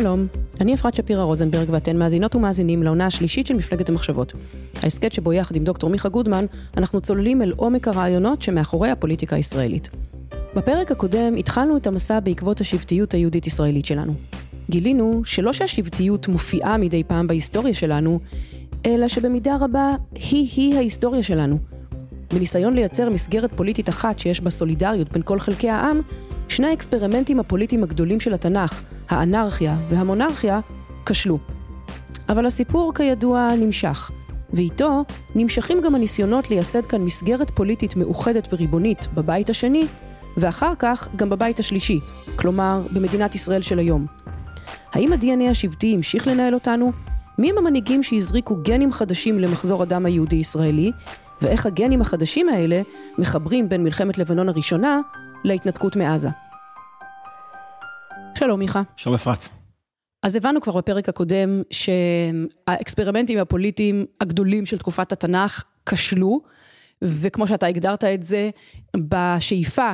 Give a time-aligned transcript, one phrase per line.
[0.00, 0.26] שלום,
[0.60, 4.32] אני אפרת שפירא רוזנברג ואתן מאזינות ומאזינים לעונה השלישית של מפלגת המחשבות.
[4.82, 6.44] ההסכת שבו יחד עם דוקטור מיכה גודמן,
[6.76, 9.88] אנחנו צוללים אל עומק הרעיונות שמאחורי הפוליטיקה הישראלית.
[10.54, 14.14] בפרק הקודם התחלנו את המסע בעקבות השבטיות היהודית-ישראלית שלנו.
[14.70, 18.20] גילינו שלא שהשבטיות מופיעה מדי פעם בהיסטוריה שלנו,
[18.86, 21.58] אלא שבמידה רבה היא-היא ההיסטוריה שלנו.
[22.32, 26.00] בניסיון לייצר מסגרת פוליטית אחת שיש בה סולידריות בין כל חלקי העם,
[26.48, 30.60] שני האקספרימנטים הפוליטיים הגדולים של התנ"ך, האנרכיה והמונרכיה,
[31.06, 31.38] כשלו.
[32.28, 34.10] אבל הסיפור כידוע נמשך,
[34.52, 35.04] ואיתו
[35.34, 39.86] נמשכים גם הניסיונות לייסד כאן מסגרת פוליטית מאוחדת וריבונית בבית השני,
[40.36, 42.00] ואחר כך גם בבית השלישי,
[42.36, 44.06] כלומר במדינת ישראל של היום.
[44.92, 46.92] האם ה-DNA השבטי המשיך לנהל אותנו?
[47.38, 50.92] מי הם המנהיגים שהזריקו גנים חדשים למחזור הדם היהודי-ישראלי,
[51.42, 52.82] ואיך הגנים החדשים האלה
[53.18, 55.00] מחברים בין מלחמת לבנון הראשונה
[55.44, 56.28] להתנתקות מעזה.
[58.38, 58.82] שלום מיכה.
[58.96, 59.48] שלום אפרת.
[60.22, 66.40] אז הבנו כבר בפרק הקודם שהאקספרימנטים הפוליטיים הגדולים של תקופת התנ"ך כשלו,
[67.02, 68.50] וכמו שאתה הגדרת את זה,
[68.96, 69.92] בשאיפה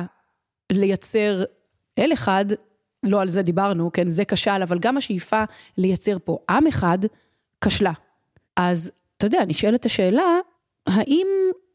[0.71, 1.43] לייצר
[1.99, 2.45] אל אחד,
[3.03, 5.43] לא על זה דיברנו, כן, זה כשל, אבל גם השאיפה
[5.77, 6.99] לייצר פה עם אחד,
[7.63, 7.91] כשלה.
[8.55, 10.23] אז אתה יודע, נשאלת השאלה,
[10.87, 11.27] האם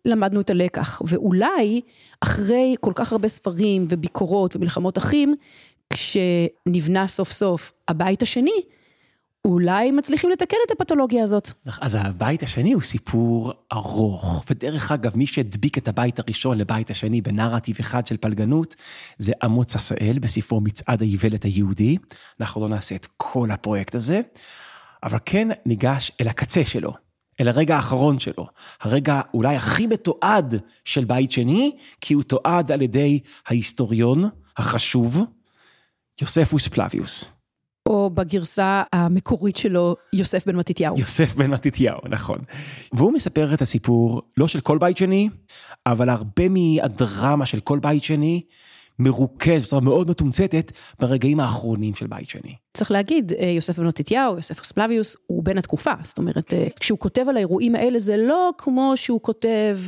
[0.05, 1.81] למדנו את הלקח, ואולי
[2.21, 5.35] אחרי כל כך הרבה ספרים וביקורות ומלחמות אחים,
[5.93, 8.63] כשנבנה סוף סוף הבית השני,
[9.45, 11.51] אולי מצליחים לתקן את הפתולוגיה הזאת.
[11.81, 17.21] אז הבית השני הוא סיפור ארוך, ודרך אגב, מי שהדביק את הבית הראשון לבית השני
[17.21, 18.77] בנרטיב אחד של פלגנות,
[19.19, 21.97] זה אמוץ עשאל בספרו מצעד האיוולת היהודי.
[22.41, 24.21] אנחנו לא נעשה את כל הפרויקט הזה,
[25.03, 27.10] אבל כן ניגש אל הקצה שלו.
[27.41, 28.47] אל הרגע האחרון שלו,
[28.81, 35.21] הרגע אולי הכי מתועד של בית שני, כי הוא תועד על ידי ההיסטוריון החשוב,
[36.21, 37.25] יוספוס פלביוס.
[37.89, 40.99] או בגרסה המקורית שלו, יוסף בן מתתיהו.
[40.99, 42.39] יוסף בן מתתיהו, נכון.
[42.93, 45.29] והוא מספר את הסיפור, לא של כל בית שני,
[45.87, 48.43] אבל הרבה מהדרמה של כל בית שני,
[49.01, 52.55] מרוכז, בצורה מאוד מתומצתת, ברגעים האחרונים של בית שני.
[52.75, 56.99] צריך להגיד, אה, יוסף בן מתתיהו, יוסף אספלביוס, הוא בן התקופה, זאת אומרת, אה, כשהוא
[56.99, 59.79] כותב על האירועים האלה, זה לא כמו שהוא כותב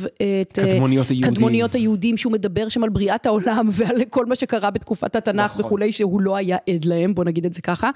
[0.41, 0.59] את...
[0.59, 1.33] אה, קדמוניות היהודים.
[1.33, 5.65] קדמוניות היהודים, שהוא מדבר שם על בריאת העולם ועל כל מה שקרה בתקופת התנ"ך נכון.
[5.65, 7.89] וכולי, שהוא לא היה עד להם, בוא נגיד את זה ככה.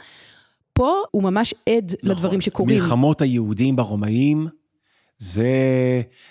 [0.73, 2.09] פה הוא ממש עד נכון.
[2.09, 2.77] לדברים שקורים.
[2.77, 4.47] מלחמות היהודים ברומאים.
[5.19, 5.51] זה,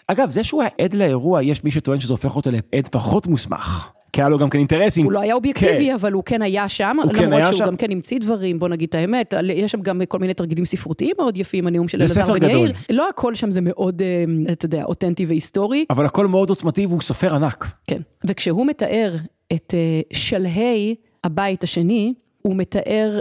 [0.08, 3.95] אגב, זה שהוא היה עד לאירוע, יש מי שטוען שזה הופך אותו לעד פחות מוסמך.
[4.16, 5.04] כי היה לו גם כן אינטרסים.
[5.04, 5.94] הוא לא היה אובייקטיבי, כן.
[5.94, 7.66] אבל הוא כן היה שם, למרות כן שהוא שם.
[7.66, 11.14] גם כן המציא דברים, בוא נגיד את האמת, יש שם גם כל מיני תרגילים ספרותיים
[11.18, 12.72] מאוד יפים, הנאום של אלעזר בן יאיר.
[12.90, 15.84] לא הכל שם זה מאוד, אה, אתה יודע, אותנטי והיסטורי.
[15.90, 17.66] אבל הכל מאוד עוצמתי והוא סופר ענק.
[17.86, 19.16] כן, וכשהוא מתאר
[19.52, 20.94] את אה, שלהי
[21.24, 23.18] הבית השני, הוא מתאר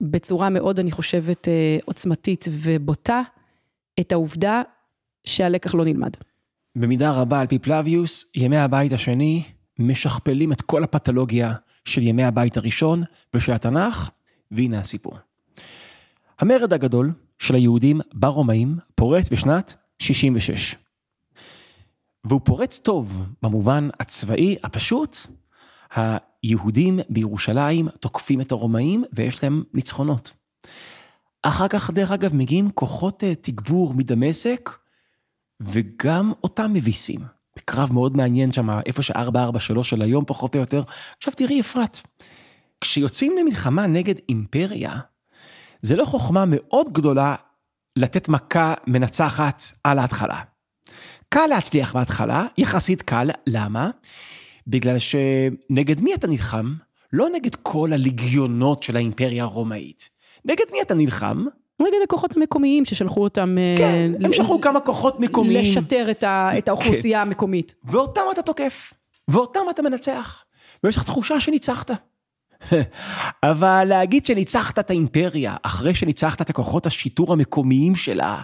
[0.00, 3.22] בצורה מאוד, אני חושבת, אה, עוצמתית ובוטה,
[4.00, 4.62] את העובדה
[5.24, 6.10] שהלקח לא נלמד.
[6.76, 9.42] במידה רבה, על פי פלביוס, ימי הבית השני
[9.78, 11.54] משכפלים את כל הפתולוגיה
[11.84, 13.02] של ימי הבית הראשון
[13.34, 14.10] ושל התנ"ך,
[14.50, 15.18] והנה הסיפור.
[16.38, 20.76] המרד הגדול של היהודים ברומאים פורץ בשנת 66.
[22.24, 25.16] והוא פורץ טוב במובן הצבאי הפשוט,
[25.94, 30.32] היהודים בירושלים תוקפים את הרומאים ויש להם ניצחונות.
[31.42, 34.70] אחר כך, דרך אגב, מגיעים כוחות אה, תגבור מדמשק,
[35.60, 37.35] וגם אותם מביסים.
[37.56, 40.82] בקרב מאוד מעניין שם, איפה ש-443 של היום פחות או יותר.
[41.18, 42.00] עכשיו תראי אפרת,
[42.80, 44.98] כשיוצאים למלחמה נגד אימפריה,
[45.82, 47.34] זה לא חוכמה מאוד גדולה
[47.96, 50.40] לתת מכה מנצחת על ההתחלה.
[51.28, 53.90] קל להצליח בהתחלה, יחסית קל, למה?
[54.66, 56.74] בגלל שנגד מי אתה נלחם?
[57.12, 60.08] לא נגד כל הליגיונות של האימפריה הרומאית.
[60.44, 61.44] נגד מי אתה נלחם?
[61.80, 63.58] נגד הכוחות המקומיים ששלחו אותם...
[63.58, 65.60] אה, כן, הם שלחו כמה כוחות מקומיים.
[65.60, 67.26] לשטר את, ה, את האוכלוסייה כן.
[67.28, 67.74] המקומית.
[67.84, 68.92] ואותם אתה תוקף,
[69.28, 70.44] ואותם אתה מנצח,
[70.84, 71.90] ויש לך תחושה שניצחת.
[73.50, 78.40] אבל להגיד שניצחת את האימפריה אחרי שניצחת את הכוחות השיטור המקומיים שלה,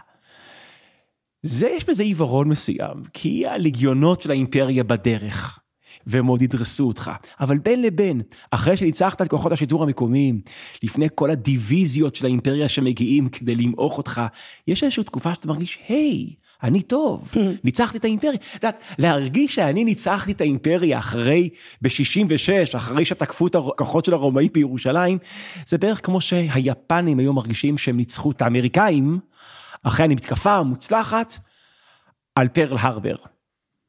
[1.43, 5.59] זה יש בזה עיוורון מסוים, כי הלגיונות של האימפריה בדרך.
[6.07, 7.11] והם עוד ידרסו אותך.
[7.41, 10.41] אבל בין לבין, אחרי שניצחת את כוחות השיטור המקומיים,
[10.83, 14.23] לפני כל הדיוויזיות של האימפריה שמגיעים כדי למעוך אותך,
[14.69, 17.33] יש איזושהי תקופה שאתה מרגיש, היי, אני טוב,
[17.65, 18.35] ניצחתי את האימפריה.
[18.35, 21.49] את יודעת, להרגיש שאני ניצחתי את האימפריה אחרי,
[21.83, 25.19] ב-66, אחרי שתקפו את הכוחות של הרומאים בירושלים,
[25.67, 29.19] זה בערך כמו שהיפנים היו מרגישים שהם ניצחו את האמריקאים,
[29.83, 31.39] אחרי המתקפה מוצלחת,
[32.35, 33.17] על פרל הרבר.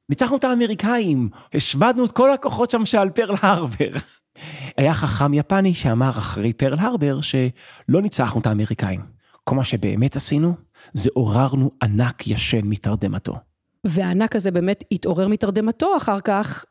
[0.09, 3.91] ניצחנו את האמריקאים, השמדנו את כל הכוחות שם שעל פרל הרבר.
[4.77, 9.01] היה חכם יפני שאמר אחרי פרל הרבר שלא ניצחנו את האמריקאים.
[9.43, 10.53] כל מה שבאמת עשינו,
[10.93, 13.35] זה עוררנו ענק ישן מתרדמתו.
[13.83, 16.65] והענק הזה באמת התעורר מתרדמתו אחר כך,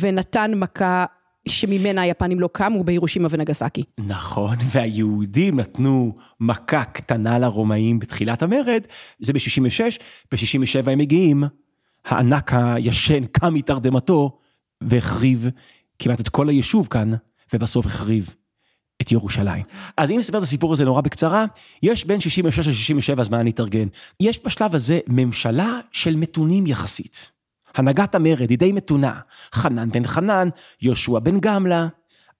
[0.00, 1.04] ונתן מכה
[1.48, 3.82] שממנה היפנים לא קמו בהירושימה ונגסקי.
[3.98, 8.82] נכון, והיהודים נתנו מכה קטנה לרומאים בתחילת המרד,
[9.18, 10.02] זה ב-66,
[10.32, 11.44] ב-67 הם מגיעים,
[12.04, 14.38] הענק הישן קם מתרדמתו
[14.80, 15.48] והחריב
[15.98, 17.12] כמעט את כל היישוב כאן,
[17.52, 18.34] ובסוף החריב
[19.02, 19.64] את ירושלים.
[19.96, 21.44] אז אם נספר את הסיפור הזה נורא בקצרה,
[21.82, 23.86] יש בין 66 ל-67 הזמן להתארגן.
[24.20, 27.30] יש בשלב הזה ממשלה של מתונים יחסית.
[27.74, 29.20] הנהגת המרד היא די מתונה.
[29.54, 30.48] חנן בן חנן,
[30.82, 31.88] יהושע בן גמלה,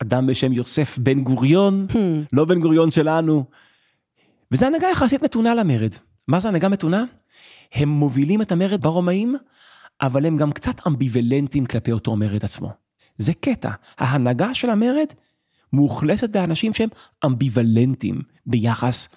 [0.03, 1.97] אדם בשם יוסף בן גוריון, hmm.
[2.33, 3.45] לא בן גוריון שלנו.
[4.53, 5.95] וזו הנהגה יחסית מתונה למרד.
[6.29, 7.05] מה זה הנהגה מתונה?
[7.73, 9.37] הם מובילים את המרד ברומאים,
[10.01, 12.73] אבל הם גם קצת אמביוולנטים כלפי אותו מרד עצמו.
[13.19, 13.71] זה קטע.
[13.99, 15.07] ההנהגה של המרד
[15.73, 16.89] מאוכלסת באנשים שהם
[17.25, 19.09] אמביוולנטים ביחס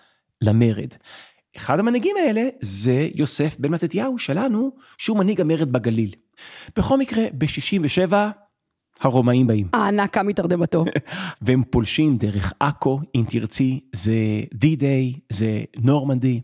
[0.42, 0.90] למרד.
[1.58, 6.12] אחד המנהיגים האלה זה יוסף בן מתתיהו שלנו, שהוא מנהיג המרד בגליל.
[6.78, 8.14] בכל מקרה, ב-67
[9.04, 9.68] הרומאים באים.
[9.74, 10.86] הענק קם מתרדמתו.
[11.42, 14.14] והם פולשים דרך עכו, אם תרצי, זה
[14.54, 16.42] D-Day, זה נורמנדי,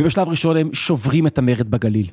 [0.00, 2.10] ובשלב ראשון הם שוברים את המרד בגליל.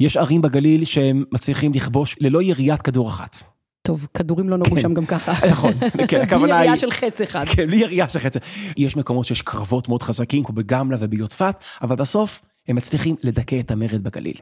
[0.00, 3.36] יש ערים בגליל שהם מצליחים לכבוש ללא יריית כדור אחת.
[3.82, 4.82] טוב, כדורים לא נורו כן.
[4.82, 5.32] שם גם ככה.
[5.50, 5.72] נכון,
[6.08, 6.52] כן, הכוונה היא...
[6.52, 7.44] בלי ירייה של חץ אחד.
[7.44, 8.34] כן, בלי ירייה של חץ.
[8.76, 13.70] יש מקומות שיש קרבות מאוד חזקים, כמו בגמלה וביוטפת, אבל בסוף הם מצליחים לדכא את
[13.70, 14.36] המרד בגליל.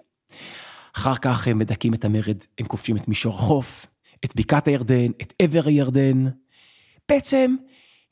[0.96, 3.86] אחר כך הם מדכאים את המרד, הם כובשים את מישור החוף,
[4.24, 6.24] את בקעת הירדן, את עבר הירדן.
[7.08, 7.56] בעצם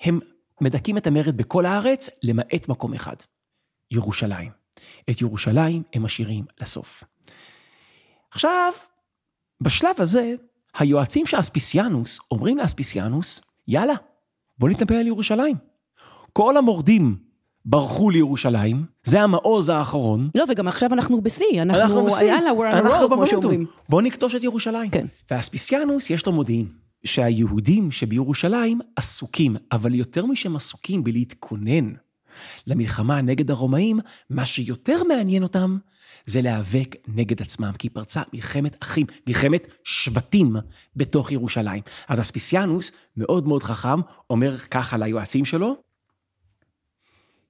[0.01, 0.21] הם
[0.61, 3.17] מדכאים את המרד בכל הארץ, למעט מקום אחד,
[3.91, 4.51] ירושלים.
[5.11, 7.05] את ירושלים הם משאירים לסוף.
[8.31, 8.73] עכשיו,
[9.61, 10.35] בשלב הזה,
[10.79, 13.95] היועצים של אספיסיאנוס אומרים לאספיסיאנוס, יאללה,
[14.59, 15.57] בוא נתנפל על ירושלים.
[16.33, 17.17] כל המורדים
[17.65, 20.31] ברחו לירושלים, זה המעוז האחרון.
[20.35, 22.27] לא, וגם עכשיו אנחנו בשיא, אנחנו, אנחנו בשיא.
[22.27, 23.67] יאללה, we're on road, כמו שאומרים.
[23.89, 24.91] בוא נכתוש את ירושלים.
[24.91, 25.07] כן.
[25.31, 26.67] ואספיסיאנוס יש לו מודיעין,
[27.05, 31.93] שהיהודים שבירושלים עסוקים, אבל יותר משהם עסוקים בלהתכונן
[32.67, 34.01] למלחמה נגד הרומאים,
[34.31, 35.79] מה שיותר מעניין אותם
[36.27, 40.57] זה להיאבק נגד עצמם, כי פרצה מלחמת אחים, מלחמת שבטים
[40.97, 41.83] בתוך ירושלים.
[42.09, 44.01] אז אספיסיאנוס, מאוד מאוד חכם,
[44.31, 45.77] אומר ככה ליועצים שלו,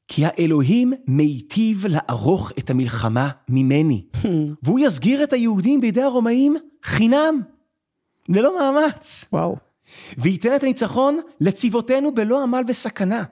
[0.08, 4.04] כי האלוהים מיטיב לערוך את המלחמה ממני,
[4.62, 7.40] והוא יסגיר את היהודים בידי הרומאים חינם,
[8.28, 9.24] ללא מאמץ.
[9.32, 9.56] וואו.
[10.18, 13.22] וייתן את הניצחון לצבאותינו בלא עמל וסכנה.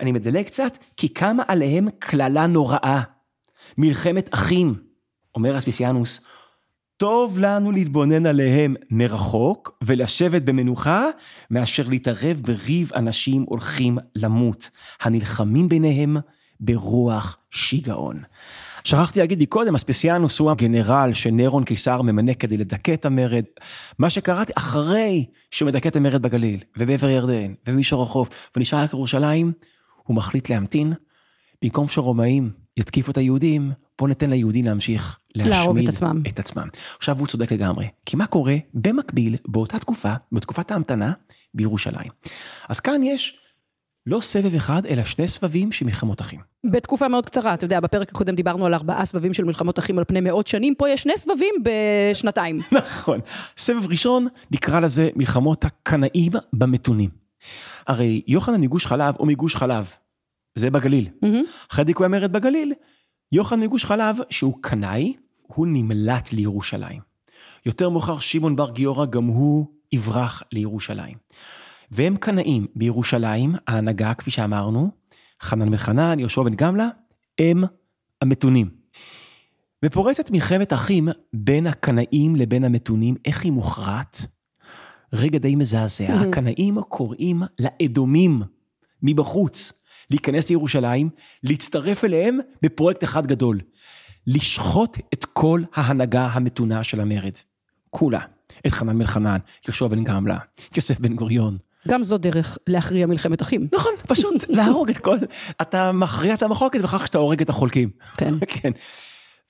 [0.00, 3.02] אני מדלג קצת, כי קמה עליהם קללה נוראה.
[3.78, 4.74] מלחמת אחים,
[5.34, 6.20] אומר אספיסיאנוס,
[6.98, 11.06] טוב לנו להתבונן עליהם מרחוק ולשבת במנוחה,
[11.50, 14.70] מאשר להתערב בריב אנשים הולכים למות,
[15.00, 16.16] הנלחמים ביניהם
[16.60, 18.22] ברוח שיגעון.
[18.84, 23.44] שכחתי להגיד מקודם, אספיסיאנוס הוא הגנרל שנרון קיסר ממנה כדי לדכא את המרד.
[23.98, 29.52] מה שקראתי אחרי שהוא מדכא את המרד בגליל, ובעבר ירדן, ובמישור החוף, ונשאר רק ירושלים,
[30.02, 30.92] הוא מחליט להמתין,
[31.62, 36.22] במקום שרומאים יתקיפו את היהודים, בוא ניתן ליהודים להמשיך להשמיד את עצמם.
[36.28, 36.68] את עצמם.
[36.98, 41.12] עכשיו הוא צודק לגמרי, כי מה קורה במקביל באותה תקופה, בתקופת ההמתנה
[41.54, 42.10] בירושלים.
[42.68, 43.38] אז כאן יש
[44.06, 46.40] לא סבב אחד, אלא שני סבבים של מלחמות אחים.
[46.66, 50.04] בתקופה מאוד קצרה, אתה יודע, בפרק הקודם דיברנו על ארבעה סבבים של מלחמות אחים על
[50.04, 52.60] פני מאות שנים, פה יש שני סבבים בשנתיים.
[52.72, 53.20] נכון.
[53.56, 57.10] סבב ראשון, נקרא לזה מלחמות הקנאים במתונים.
[57.86, 59.88] הרי יוחנן מגוש חלב הוא מגוש חלב,
[60.54, 61.08] זה בגליל.
[61.24, 61.70] Mm-hmm.
[61.72, 62.72] אחרי דיכוי המרד בגליל,
[63.32, 67.00] יוחנן מגוש חלב, שהוא קנאי, הוא נמלט לירושלים.
[67.66, 71.16] יותר מאוחר שמעון בר גיורא, גם הוא יברח לירושלים.
[71.90, 74.90] והם קנאים בירושלים, ההנהגה, כפי שאמרנו,
[75.42, 76.88] חנן מחנן, יהושע בן גמלה,
[77.38, 77.64] הם
[78.22, 78.70] המתונים.
[79.84, 84.26] ופורצת מלחמת אחים בין הקנאים לבין המתונים, איך היא מוכרעת?
[85.12, 86.28] רגע די מזעזע, mm-hmm.
[86.28, 88.42] הקנאים קוראים לאדומים
[89.02, 89.72] מבחוץ
[90.10, 91.10] להיכנס לירושלים,
[91.42, 93.60] להצטרף אליהם בפרויקט אחד גדול,
[94.26, 97.32] לשחוט את כל ההנהגה המתונה של המרד.
[97.90, 98.20] כולה.
[98.66, 99.38] את חנן בן חנן,
[99.68, 100.38] יהושע בן גמלה,
[100.76, 101.58] יוסף בן גוריון.
[101.88, 103.68] גם זו דרך להכריע מלחמת אחים.
[103.74, 105.16] נכון, פשוט להרוג את כל...
[105.62, 107.90] אתה מכריע את המחלוקת בכך שאתה הורג את החולקים.
[108.16, 108.34] כן.
[108.54, 108.70] כן.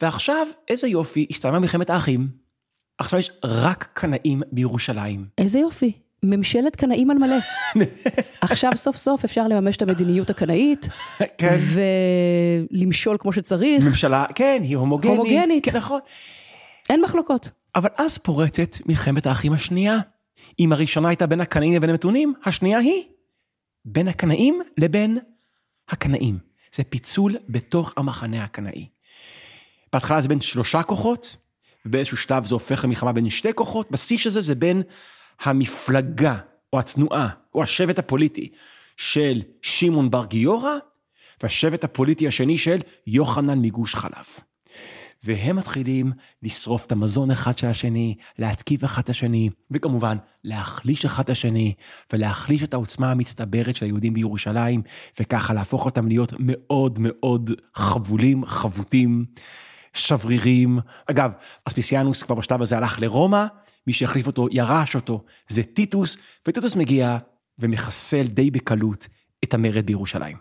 [0.00, 2.28] ועכשיו, איזה יופי, הסתיימה מלחמת האחים.
[2.98, 5.26] עכשיו יש רק קנאים בירושלים.
[5.38, 5.92] איזה יופי.
[6.22, 7.36] ממשלת קנאים על מלא.
[8.40, 10.88] עכשיו סוף סוף אפשר לממש את המדיניות הקנאית,
[11.38, 11.58] כן.
[12.70, 15.18] ולמשול כמו שצריך, ממשלה, כן, היא הומוגנית.
[15.18, 15.64] הומוגנית.
[15.64, 16.00] כן, נכון.
[16.90, 17.50] אין מחלוקות.
[17.74, 19.98] אבל אז פורצת מלחמת האחים השנייה.
[20.60, 23.04] אם הראשונה הייתה בין הקנאים לבין המתונים, השנייה היא
[23.84, 25.18] בין הקנאים לבין
[25.88, 26.38] הקנאים.
[26.74, 28.88] זה פיצול בתוך המחנה הקנאי.
[29.92, 31.36] בהתחלה זה בין שלושה כוחות,
[31.86, 34.82] ובאיזשהו שלב זה הופך למלחמה בין שתי כוחות, בשיא של זה זה בין
[35.40, 36.36] המפלגה,
[36.72, 38.48] או התנועה, או השבט הפוליטי
[38.96, 40.72] של שמעון בר גיורא,
[41.42, 44.26] והשבט הפוליטי השני של יוחנן מגוש חלב.
[45.22, 51.22] והם מתחילים לשרוף את המזון אחד של השני, להתקיף אחד את השני, וכמובן להחליש אחד
[51.22, 51.74] את השני,
[52.12, 54.82] ולהחליש את העוצמה המצטברת של היהודים בירושלים,
[55.20, 59.24] וככה להפוך אותם להיות מאוד מאוד חבולים, חבוטים,
[59.92, 60.78] שברירים.
[61.06, 61.30] אגב,
[61.64, 63.46] אספסיאנוס כבר בשלב הזה הלך לרומא,
[63.86, 66.16] מי שהחליף אותו, ירש אותו, זה טיטוס,
[66.48, 67.18] וטיטוס מגיע
[67.58, 69.06] ומחסל די בקלות
[69.44, 70.36] את המרד בירושלים.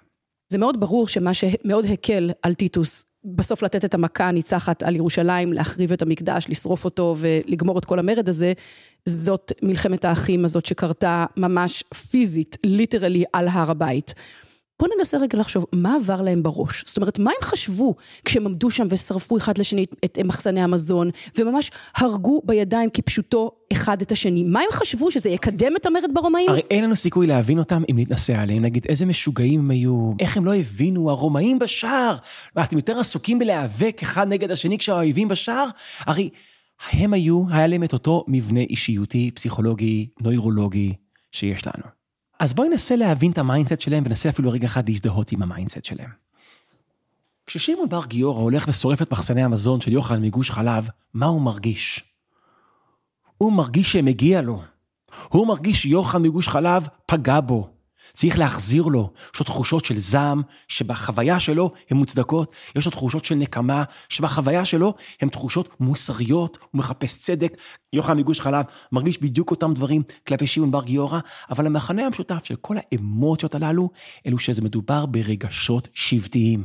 [0.51, 5.53] זה מאוד ברור שמה שמאוד הקל על טיטוס, בסוף לתת את המכה הניצחת על ירושלים,
[5.53, 8.53] להחריב את המקדש, לשרוף אותו ולגמור את כל המרד הזה,
[9.06, 14.13] זאת מלחמת האחים הזאת שקרתה ממש פיזית, literally על הר הבית.
[14.79, 16.84] בוא ננסה רגע לחשוב, מה עבר להם בראש?
[16.88, 21.72] זאת אומרת, מה הם חשבו כשהם עמדו שם ושרפו אחד לשני את מחסני המזון, וממש
[21.96, 24.43] הרגו בידיים כפשוטו אחד את השני?
[24.43, 26.50] מה הם חשבו, שזה יקדם את המרד ברומאים?
[26.50, 30.38] הרי אין לנו סיכוי להבין אותם אם נתנסה עליהם, נגיד איזה משוגעים הם היו, איך
[30.38, 32.17] הם לא הבינו, הרומאים בשער,
[32.55, 35.67] מה, אתם יותר עסוקים בלהיאבק אחד נגד השני כשהאויבים בשער?
[36.00, 36.29] הרי
[36.91, 40.93] הם היו, היה להם את אותו מבנה אישיותי, פסיכולוגי, נוירולוגי
[41.31, 41.97] שיש לנו.
[42.39, 45.47] אז בואי ננסה להבין את ה mindset שלהם וננסה אפילו רגע אחד להזדהות עם ה
[45.47, 46.10] mindset שלהם.
[47.48, 52.03] כששמעון בר גיורא הולך ושורף את מחסני המזון של יוחנן מגוש חלב, מה הוא מרגיש?
[53.38, 54.62] הוא מרגיש שמגיע לו.
[55.29, 57.76] הוא מרגיש שיוחנן מגוש חלב פגע בו.
[58.17, 59.12] צריך להחזיר לו.
[59.33, 62.51] יש לו תחושות של זעם, שבחוויה שלו הן מוצדקות.
[62.75, 67.53] יש לו תחושות של נקמה, שבחוויה שלו הן תחושות מוסריות, הוא מחפש צדק.
[67.93, 71.19] יוחנן מגוש חלב מרגיש בדיוק אותם דברים כלפי שמעון בר גיורא,
[71.50, 73.89] אבל המכנה המשותף של כל האמוציות הללו,
[74.27, 76.63] אלו שזה מדובר ברגשות שבטיים.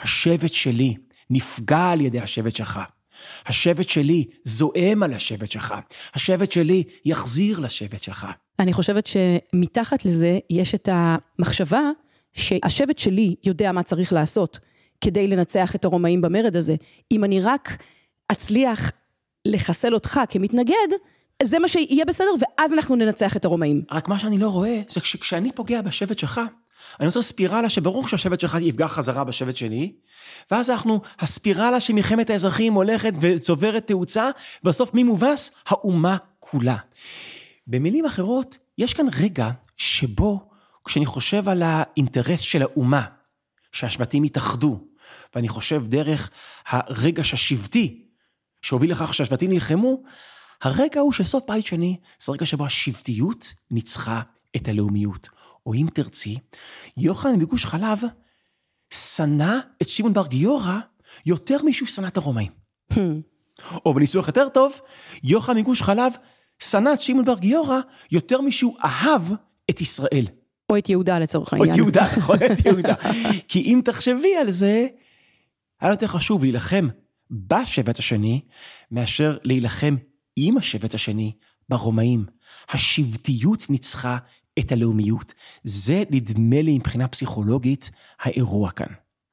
[0.00, 0.94] השבט שלי
[1.30, 2.80] נפגע על ידי השבט שלך.
[3.46, 5.74] השבט שלי זועם על השבט שלך.
[6.14, 8.26] השבט שלי יחזיר לשבט שלך.
[8.58, 11.90] אני חושבת שמתחת לזה יש את המחשבה
[12.32, 14.58] שהשבט שלי יודע מה צריך לעשות
[15.00, 16.76] כדי לנצח את הרומאים במרד הזה.
[17.12, 17.76] אם אני רק
[18.32, 18.92] אצליח
[19.44, 20.88] לחסל אותך כמתנגד,
[21.42, 23.82] זה מה שיהיה בסדר, ואז אנחנו ננצח את הרומאים.
[23.90, 26.40] רק מה שאני לא רואה, זה שכשאני פוגע בשבט שלך,
[27.00, 29.92] אני רוצה ספירלה שברור שהשבט שלך יפגע חזרה בשבט שלי,
[30.50, 34.30] ואז אנחנו, הספירלה של מלחמת האזרחים הולכת וצוברת תאוצה,
[34.64, 35.50] ובסוף מי מובס?
[35.66, 36.76] האומה כולה.
[37.66, 40.50] במילים אחרות, יש כאן רגע שבו,
[40.84, 43.04] כשאני חושב על האינטרס של האומה,
[43.72, 44.80] שהשבטים יתאחדו,
[45.34, 46.30] ואני חושב דרך
[46.66, 48.06] הרגש השבטי,
[48.62, 50.02] שהוביל לכך שהשבטים נלחמו,
[50.62, 54.22] הרגע הוא של סוף בית שני, זה רגע שבו השבטיות ניצחה
[54.56, 55.28] את הלאומיות.
[55.66, 56.38] או אם תרצי,
[56.96, 57.98] יוחנן מגוש חלב
[58.90, 60.78] שנא את שמעון בר גיורא
[61.26, 62.52] יותר משהוא שנא את הרומאים.
[63.86, 64.80] או בניסוח יותר טוב,
[65.22, 66.12] יוחנן מגוש חלב
[66.70, 67.78] שנא את שמעון בר גיורא
[68.12, 69.22] יותר משהוא אהב
[69.70, 70.26] את ישראל.
[70.70, 71.70] או את יהודה לצורך העניין.
[71.70, 72.94] או את יהודה, נכון, את יהודה.
[73.48, 74.86] כי אם תחשבי על זה,
[75.80, 76.88] היה יותר חשוב להילחם
[77.30, 78.40] בשבט השני,
[78.90, 79.96] מאשר להילחם
[80.36, 81.32] עם השבט השני
[81.68, 82.26] ברומאים.
[82.70, 84.18] השבטיות ניצחה
[84.58, 85.34] את הלאומיות.
[85.64, 87.90] זה נדמה לי מבחינה פסיכולוגית
[88.20, 88.86] האירוע כאן.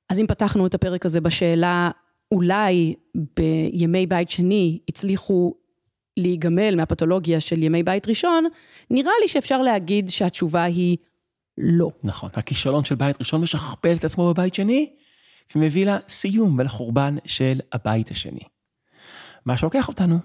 [0.09, 1.91] אז אם פתחנו את הפרק הזה בשאלה,
[2.31, 5.53] אולי בימי בית שני הצליחו
[6.17, 8.47] להיגמל מהפתולוגיה של ימי בית ראשון,
[8.89, 10.97] נראה לי שאפשר להגיד שהתשובה היא
[11.57, 11.91] לא.
[12.03, 14.89] נכון, הכישלון של בית ראשון משכפל את עצמו בבית שני,
[15.55, 18.43] ומביא לסיום ולחורבן של הבית השני.
[19.45, 20.19] מה שלוקח אותנו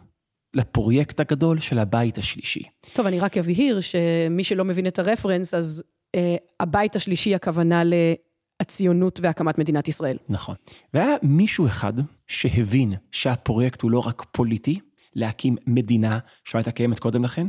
[0.55, 2.63] לפרויקט הגדול של הבית השלישי.
[2.95, 5.83] טוב, אני רק אבהיר שמי שלא מבין את הרפרנס, אז
[6.15, 10.17] אה, הבית השלישי הכוונה להציונות והקמת מדינת ישראל.
[10.29, 10.55] נכון.
[10.95, 11.93] והיה מישהו אחד
[12.27, 14.81] שהבין שהפרויקט הוא לא רק פוליטי,
[15.17, 17.47] להקים מדינה שלא הייתה קיימת קודם לכן,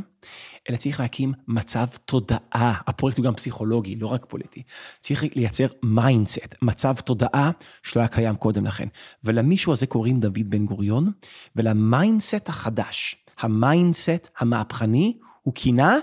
[0.70, 2.74] אלא צריך להקים מצב תודעה.
[2.86, 4.62] הפרויקט הוא גם פסיכולוגי, לא רק פוליטי.
[5.00, 7.50] צריך לייצר mindset, מצב תודעה
[7.82, 8.88] שלא היה קיים קודם לכן.
[9.24, 11.12] ולמישהו הזה קוראים דוד בן גוריון,
[11.56, 15.96] ול mindset החדש, ה mindset המהפכני הוא כינה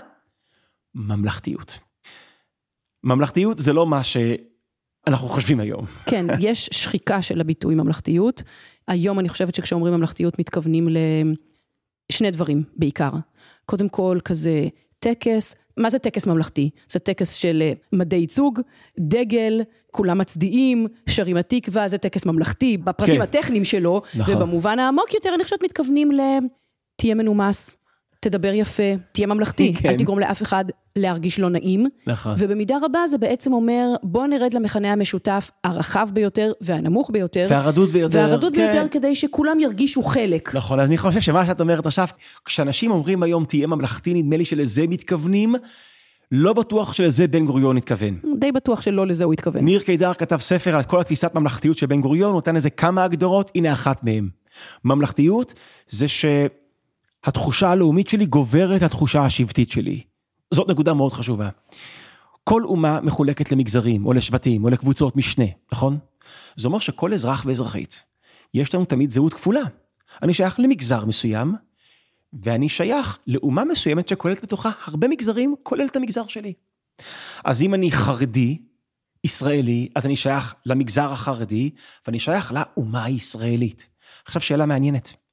[0.94, 1.78] ממלכתיות.
[3.04, 5.86] ממלכתיות זה לא מה שאנחנו חושבים היום.
[6.10, 8.42] כן, יש שחיקה של הביטוי ממלכתיות.
[8.88, 10.88] היום אני חושבת שכשאומרים ממלכתיות מתכוונים
[12.12, 13.10] לשני דברים בעיקר.
[13.66, 16.70] קודם כל כזה טקס, מה זה טקס ממלכתי?
[16.88, 18.60] זה טקס של אה, מדי ייצוג,
[19.00, 23.20] דגל, כולם מצדיעים, שרים התקווה, זה טקס ממלכתי, בפרטים כן.
[23.20, 24.34] הטכניים שלו, נכון.
[24.36, 26.20] ובמובן העמוק יותר אני חושבת מתכוונים ל...
[26.96, 27.76] תהיה מנומס,
[28.28, 29.88] תדבר יפה, תהיה ממלכתי, כן.
[29.88, 30.64] אל תגרום לאף אחד
[30.96, 31.86] להרגיש לא נעים.
[32.06, 32.34] נכון.
[32.38, 37.46] ובמידה רבה זה בעצם אומר, בוא נרד למכנה המשותף הרחב ביותר והנמוך ביותר.
[37.50, 38.18] והרדוד ביותר.
[38.18, 38.62] והרדוד כן.
[38.62, 40.54] ביותר כדי שכולם ירגישו חלק.
[40.54, 42.06] נכון, אז אני חושב שמה שאת אומרת עכשיו,
[42.44, 45.54] כשאנשים אומרים היום תהיה ממלכתי, נדמה לי שלזה מתכוונים,
[46.32, 48.18] לא בטוח שלזה בן גוריון התכוון.
[48.38, 49.64] די בטוח שלא לזה הוא התכוון.
[49.64, 53.04] ניר קידר כתב ספר על כל התפיסת ממלכתיות של בן גוריון, הוא נתן לזה כמה
[53.04, 54.28] הגדרות, הנה אחת מהן.
[54.84, 55.54] ממלכתיות
[55.88, 56.08] זה
[57.26, 60.02] שהתחושה הלאומית שלי גוברת התחושה השבטית שלי.
[60.54, 61.48] זאת נקודה מאוד חשובה.
[62.44, 65.98] כל אומה מחולקת למגזרים, או לשבטים, או לקבוצות משנה, נכון?
[66.56, 68.04] זה אומר שכל אזרח ואזרחית,
[68.54, 69.60] יש לנו תמיד זהות כפולה.
[70.22, 71.54] אני שייך למגזר מסוים,
[72.32, 76.52] ואני שייך לאומה מסוימת שכוללת בתוכה הרבה מגזרים, כולל את המגזר שלי.
[77.44, 78.58] אז אם אני חרדי,
[79.24, 81.70] ישראלי, אז אני שייך למגזר החרדי,
[82.06, 83.86] ואני שייך לאומה הישראלית.
[84.24, 85.25] עכשיו שאלה מעניינת.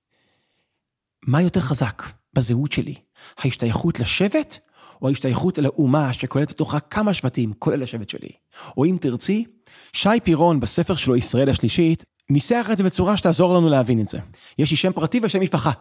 [1.28, 2.04] מה יותר חזק
[2.34, 2.96] בזהות שלי?
[3.38, 4.58] ההשתייכות לשבט,
[5.02, 8.30] או ההשתייכות לאומה שכוללת בתוכה כמה שבטים, כולל השבט שלי?
[8.78, 9.46] או אם תרצי,
[9.94, 14.20] שי פירון בספר שלו, ישראל השלישית, ניסח את זה בצורה שתעזור לנו להבין את זה.
[14.60, 15.72] יש לי שם פרטי ושם משפחה.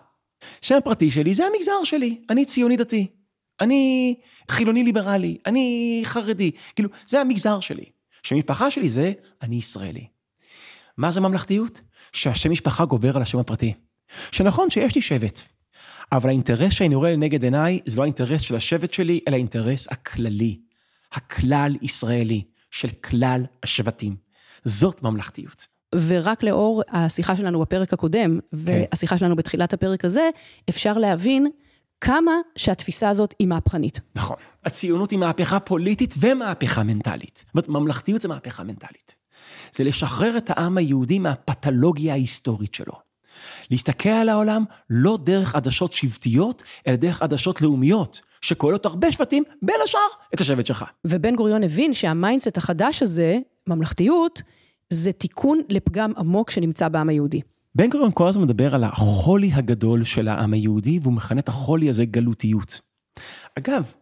[0.62, 3.06] שם פרטי שלי זה המגזר שלי, אני ציוני דתי.
[3.60, 4.14] אני
[4.50, 7.84] חילוני ליברלי, אני חרדי, כאילו, זה המגזר שלי.
[8.22, 10.06] שם משפחה שלי זה אני ישראלי.
[10.96, 11.80] מה זה ממלכתיות?
[12.12, 13.74] שהשם משפחה גובר על השם הפרטי.
[14.32, 15.40] שנכון שיש לי שבט,
[16.12, 20.58] אבל האינטרס שאני רואה לנגד עיניי זה לא האינטרס של השבט שלי, אלא האינטרס הכללי,
[21.12, 24.16] הכלל ישראלי, של כלל השבטים.
[24.64, 25.66] זאת ממלכתיות.
[25.94, 30.28] ורק לאור השיחה שלנו בפרק הקודם, והשיחה שלנו בתחילת הפרק הזה,
[30.68, 31.46] אפשר להבין
[32.00, 34.00] כמה שהתפיסה הזאת היא מהפכנית.
[34.14, 34.36] נכון.
[34.64, 37.44] הציונות היא מהפכה פוליטית ומהפכה מנטלית.
[37.46, 39.16] זאת אומרת, ממלכתיות זה מהפכה מנטלית.
[39.72, 43.11] זה לשחרר את העם היהודי מהפתולוגיה ההיסטורית שלו.
[43.70, 49.76] להסתכל על העולם לא דרך עדשות שבטיות, אלא דרך עדשות לאומיות, שכוללות הרבה שבטים, בין
[49.84, 50.00] השאר
[50.34, 50.84] את השבט שלך.
[51.04, 54.42] ובן גוריון הבין שה mindset החדש הזה, ממלכתיות,
[54.90, 57.40] זה תיקון לפגם עמוק שנמצא בעם היהודי.
[57.74, 61.90] בן גוריון כל הזמן מדבר על החולי הגדול של העם היהודי, והוא מכנה את החולי
[61.90, 62.80] הזה גלותיות.
[63.58, 63.92] אגב,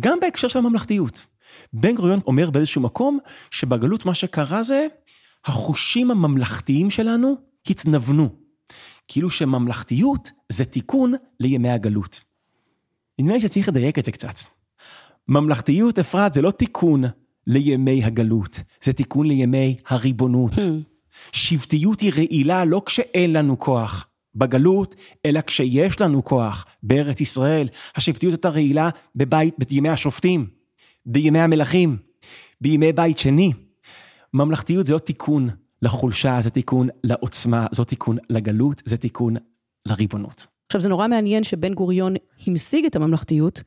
[0.00, 1.26] גם בהקשר של הממלכתיות.
[1.72, 3.18] בן גוריון אומר באיזשהו מקום
[3.50, 4.86] שבגלות מה שקרה זה,
[5.44, 7.36] החושים הממלכתיים שלנו
[7.70, 8.43] התנוונו.
[9.08, 12.20] כאילו שממלכתיות זה תיקון לימי הגלות.
[13.18, 14.34] נדמה לי שצריך לדייק את זה קצת.
[15.28, 17.04] ממלכתיות, אפרת, זה לא תיקון
[17.46, 20.52] לימי הגלות, זה תיקון לימי הריבונות.
[21.32, 24.94] שבטיות היא רעילה לא כשאין לנו כוח בגלות,
[25.26, 27.68] אלא כשיש לנו כוח בארץ ישראל.
[27.96, 30.46] השבטיות הייתה רעילה בבית, בימי השופטים,
[31.06, 31.96] בימי המלכים,
[32.60, 33.52] בימי בית שני.
[34.34, 35.50] ממלכתיות זה לא תיקון
[35.84, 39.34] לחולשה, זה תיקון לעוצמה, זה תיקון לגלות, זה תיקון
[39.88, 40.46] לריבונות.
[40.68, 42.14] עכשיו זה נורא מעניין שבן גוריון
[42.46, 43.62] המשיג את הממלכתיות,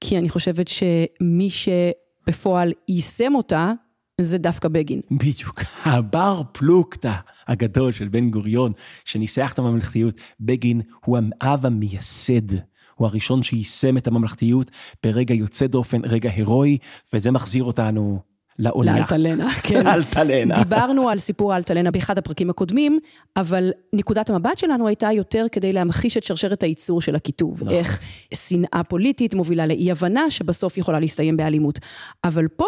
[0.00, 3.72] כי אני חושבת שמי שבפועל יישם אותה,
[4.20, 5.00] זה דווקא בגין.
[5.10, 7.12] בדיוק, הבר פלוגתא
[7.48, 8.72] הגדול של בן גוריון,
[9.04, 12.54] שניסח את הממלכתיות, בגין הוא האב המייסד.
[12.94, 14.70] הוא הראשון שיישם את הממלכתיות
[15.02, 16.78] ברגע יוצא דופן, רגע הירואי,
[17.12, 18.20] וזה מחזיר אותנו
[18.58, 18.96] לאונייה.
[18.96, 19.86] לאלטלנה, כן.
[19.86, 20.54] לאלטלנה.
[20.54, 22.98] דיברנו על סיפור האלטלנה באחד הפרקים הקודמים,
[23.36, 27.62] אבל נקודת המבט שלנו הייתה יותר כדי להמחיש את שרשרת הייצור של הקיטוב.
[27.62, 27.74] נכון.
[27.74, 28.00] איך
[28.34, 31.78] שנאה פוליטית מובילה לאי הבנה שבסוף יכולה להסתיים באלימות.
[32.24, 32.66] אבל פה...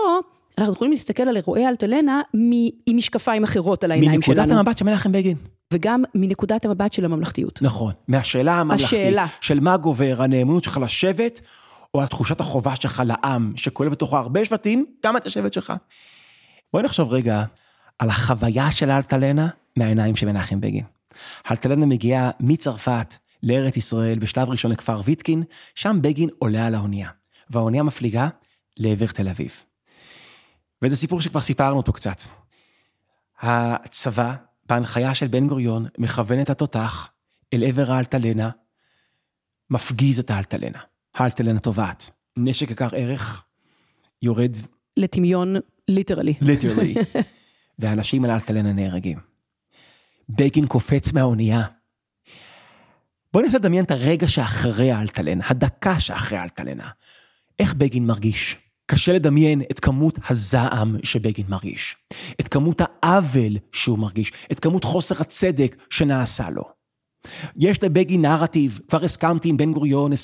[0.59, 2.21] אנחנו יכולים להסתכל על אירועי אלטלנה
[2.87, 4.37] עם משקפיים אחרות על העיניים שלנו.
[4.41, 5.37] מנקודת המבט של מנחם בגין.
[5.73, 7.63] וגם מנקודת המבט של הממלכתיות.
[7.63, 8.87] נכון, מהשאלה הממלכתית.
[8.87, 9.27] השאלה.
[9.41, 11.41] של מה גובר, הנאמנות שלך לשבט,
[11.95, 15.73] או התחושת החובה שלך לעם, שכולל בתוכו הרבה שבטים, גם את השבט שלך.
[16.73, 17.45] בואי נחשוב רגע
[17.99, 20.85] על החוויה של האלטלנה מהעיניים של מנחם בגין.
[21.45, 25.43] האלטלנה מגיעה מצרפת לארץ ישראל, בשלב ראשון לכפר ויטקין,
[25.75, 27.11] שם בגין עולה על האונייה,
[27.51, 28.29] והאונייה מפליגה
[28.77, 29.63] לעבר תל אביב.
[30.83, 32.23] וזה סיפור שכבר סיפרנו אותו קצת.
[33.41, 34.35] הצבא,
[34.69, 37.11] בהנחיה של בן גוריון, מכוון את התותח
[37.53, 38.51] אל עבר האלטלנה,
[39.71, 40.79] מפגיז את האלטלנה.
[41.15, 42.11] האלטלנה טובעת.
[42.37, 43.45] נשק יקר ערך
[44.23, 44.57] יורד
[44.97, 45.57] לטמיון
[45.89, 46.35] literally.
[46.41, 46.95] literally,
[47.79, 49.19] והאנשים על האלטלנה נהרגים.
[50.29, 51.63] בגין קופץ מהאונייה,
[53.33, 56.89] בואי ננסה לדמיין את הרגע שאחרי האלטלנה, הדקה שאחרי האלטלנה.
[57.59, 58.57] איך בגין מרגיש?
[58.87, 61.97] קשה לדמיין את כמות הזעם שבגין מרגיש,
[62.41, 66.82] את כמות העוול שהוא מרגיש, את כמות חוסר הצדק שנעשה לו.
[67.57, 70.17] יש לבגין נרטיב, כבר הסכמתי עם בן גוריון, 20%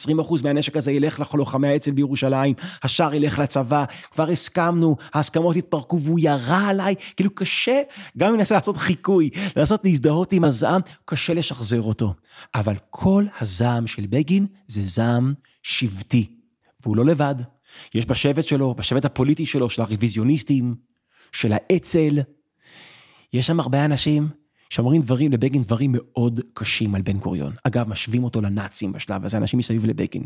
[0.45, 6.69] מהנשק הזה ילך ללוחמי האצ"ל בירושלים, השאר ילך לצבא, כבר הסכמנו, ההסכמות התפרקו והוא ירה
[6.69, 7.81] עליי, כאילו קשה,
[8.17, 12.15] גם אם ננסה לעשות חיקוי, לנסות להזדהות עם הזעם, קשה לשחזר אותו.
[12.55, 16.27] אבל כל הזעם של בגין זה זעם שבטי,
[16.81, 17.35] והוא לא לבד.
[17.95, 20.75] יש בשבט שלו, בשבט הפוליטי שלו, של הרוויזיוניסטים,
[21.33, 22.19] של האצ"ל,
[23.33, 24.29] יש שם הרבה אנשים
[24.71, 27.53] שאומרים דברים לבגין דברים מאוד קשים על בן גוריון.
[27.65, 30.23] אגב, משווים אותו לנאצים בשלב הזה, אנשים מסביב לבגין.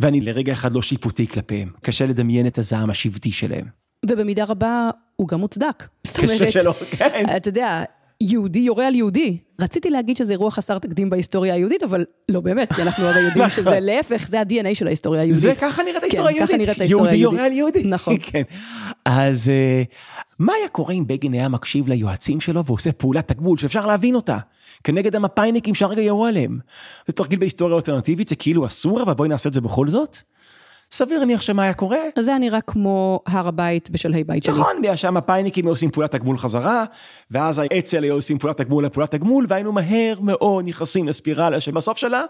[0.00, 3.66] ואני לרגע אחד לא שיפוטי כלפיהם, קשה לדמיין את הזעם השבטי שלהם.
[4.06, 5.88] ובמידה רבה הוא גם מוצדק.
[6.06, 7.24] זאת אומרת, שלא, כן.
[7.36, 7.84] אתה יודע,
[8.20, 9.38] יהודי יורה על יהודי.
[9.60, 13.44] רציתי להגיד שזה אירוע חסר תקדים בהיסטוריה היהודית, אבל לא באמת, כי אנחנו הרי יודעים
[13.44, 13.64] נכון.
[13.64, 15.42] שזה להפך, זה ה-DNA של ההיסטוריה היהודית.
[15.42, 16.66] זה ככה נראית ההיסטוריה כן, ככה היהודית.
[16.66, 17.38] נראית ההיסטוריה יהודי היהודית.
[17.38, 17.84] יורה על יהודי.
[17.96, 18.18] נכון.
[18.32, 18.42] כן.
[19.04, 19.82] אז אה,
[20.38, 24.38] מה היה קורה אם בגין היה מקשיב ליועצים שלו ועושה פעולת תגמול שאפשר להבין אותה,
[24.84, 26.58] כנגד המפא"יניקים שהרגע ירו עליהם?
[27.06, 30.16] זה תרגיל בהיסטוריה אלטרנטיבית, זה כאילו אסור, אבל בואי נעשה את זה בכל זאת?
[30.94, 31.98] סביר להניח שמה היה קורה?
[32.16, 34.54] אז זה היה נראה כמו הר הבית בשלהי בית שני.
[34.54, 36.84] נכון, בגלל שהמפא"יניקים היו עושים פעולת תגמול חזרה,
[37.30, 42.22] ואז האצ"ל היו עושים פעולת תגמול לפעולת תגמול, והיינו מהר מאוד נכנסים לספירלה שבסוף שלה,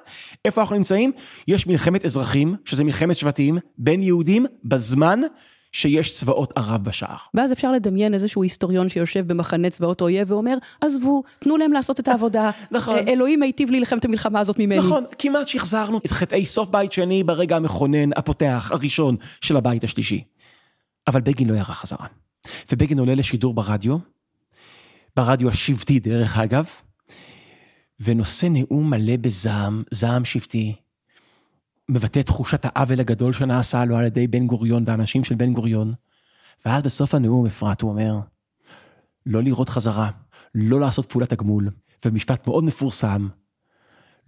[0.45, 1.13] איפה אנחנו נמצאים?
[1.49, 5.21] יש מלחמת אזרחים, שזה מלחמת שבטים, בין יהודים, בזמן
[5.75, 7.17] שיש צבאות ערב בשער.
[7.35, 12.09] ואז אפשר לדמיין איזשהו היסטוריון שיושב במחנה צבאות אויב ואומר, עזבו, תנו להם לעשות את
[12.09, 12.51] העבודה.
[12.71, 12.97] נכון.
[12.97, 14.79] אה, אלוהים היטיב להילחם את המלחמה הזאת ממני.
[14.79, 20.25] נכון, כמעט שחזרנו את חטאי סוף בית שני ברגע המכונן, הפותח, הראשון של הבית השלישי.
[21.07, 22.07] אבל בגין לא ירה חזרה.
[22.73, 23.97] ובגין עולה לשידור ברדיו,
[25.17, 26.69] ברדיו השבטי דרך אגב,
[28.01, 30.75] ונושא נאום מלא בזעם, זעם שבטי,
[31.89, 35.95] מבטא את תחושת העוול הגדול שנעשה לו על ידי בן גוריון והאנשים של בן גוריון.
[36.67, 38.19] ואז בסוף הנאום, אפרת, הוא אומר,
[39.27, 40.11] לא לירות חזרה,
[40.55, 41.71] לא לעשות פעולת תגמול,
[42.05, 43.29] ומשפט מאוד מפורסם,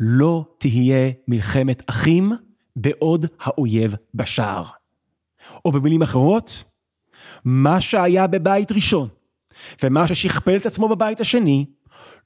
[0.00, 2.32] לא תהיה מלחמת אחים
[2.76, 4.64] בעוד האויב בשער.
[5.64, 6.64] או במילים אחרות,
[7.44, 9.08] מה שהיה בבית ראשון,
[9.82, 11.66] ומה ששכפל את עצמו בבית השני,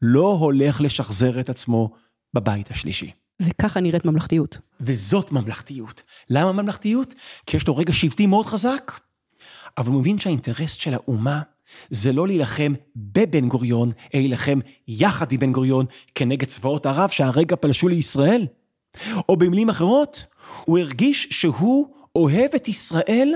[0.02, 1.90] לא הולך לשחזר את עצמו
[2.34, 3.12] בבית השלישי.
[3.40, 4.58] וככה נראית ממלכתיות.
[4.80, 6.02] וזאת ממלכתיות.
[6.30, 7.14] למה ממלכתיות?
[7.46, 8.92] כי יש לו רגע שבטי מאוד חזק,
[9.78, 11.42] אבל הוא מבין שהאינטרס של האומה
[11.90, 17.56] זה לא להילחם בבן גוריון, אלא להילחם יחד עם בן גוריון כנגד צבאות ערב שהרגע
[17.56, 18.46] פלשו לישראל.
[19.28, 20.24] או במילים אחרות,
[20.64, 23.34] הוא הרגיש שהוא אוהב את ישראל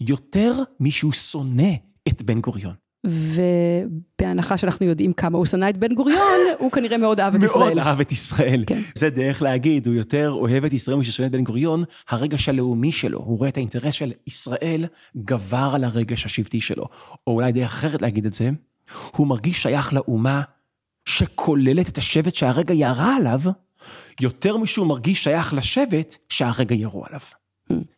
[0.00, 1.72] יותר משהוא שונא
[2.08, 2.74] את בן גוריון.
[3.06, 7.74] ובהנחה שאנחנו יודעים כמה הוא שנא את בן גוריון, הוא כנראה מאוד אהב את ישראל.
[7.74, 8.64] מאוד אהב את ישראל.
[8.66, 8.80] כן.
[8.94, 13.18] זה דרך להגיד, הוא יותר אוהב את ישראל מששונא את בן גוריון, הרגש הלאומי שלו,
[13.18, 14.84] הוא רואה את האינטרס של ישראל
[15.16, 16.84] גבר על הרגש השבטי שלו.
[17.26, 18.50] או אולי דרך אחרת להגיד את זה,
[19.16, 20.42] הוא מרגיש שייך לאומה
[21.04, 23.40] שכוללת את השבט שהרגע ירה עליו,
[24.20, 27.20] יותר משהוא מרגיש שייך לשבט שהרגע ירו עליו.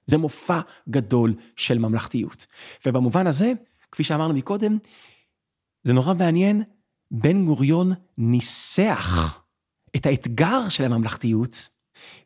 [0.06, 2.46] זה מופע גדול של ממלכתיות.
[2.86, 3.52] ובמובן הזה,
[3.92, 4.78] כפי שאמרנו מקודם,
[5.84, 6.62] זה נורא מעניין,
[7.10, 9.40] בן גוריון ניסח
[9.96, 11.68] את האתגר של הממלכתיות,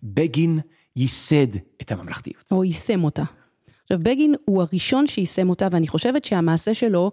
[0.03, 0.61] בגין
[0.97, 2.45] ייסד את הממלכתיות.
[2.51, 3.23] או יישם אותה.
[3.83, 7.11] עכשיו, בגין הוא הראשון שיישם אותה, ואני חושבת שהמעשה שלו,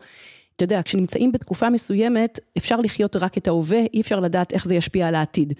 [0.59, 4.75] אתה יודע, כשנמצאים בתקופה מסוימת, אפשר לחיות רק את ההווה, אי אפשר לדעת איך זה
[4.75, 5.53] ישפיע על העתיד.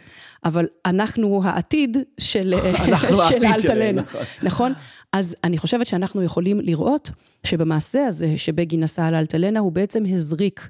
[0.45, 2.53] אבל אנחנו העתיד של
[3.43, 4.21] האלטלנה, נכון.
[4.43, 4.73] נכון?
[5.13, 7.11] אז אני חושבת שאנחנו יכולים לראות
[7.43, 10.69] שבמעשה הזה שבגין עשה על האלטלנה, הוא בעצם הזריק